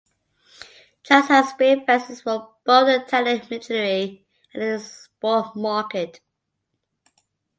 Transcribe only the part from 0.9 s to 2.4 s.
Drass has built vessels